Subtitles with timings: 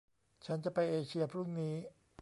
[0.45, 1.75] ฉันจะไปเอเชียพรุ่งนี้